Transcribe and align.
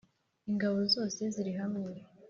Ingabo 0.51 0.79
zose 0.93 1.21
zirihamwe. 1.33 1.91